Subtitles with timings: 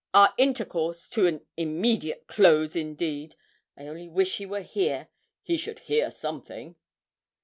[0.15, 3.35] Our intercourse to an "immediate close," indeed!
[3.77, 5.09] I only wish he were here.
[5.43, 6.75] He should hear something!'